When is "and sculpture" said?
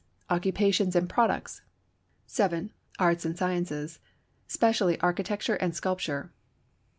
5.57-6.31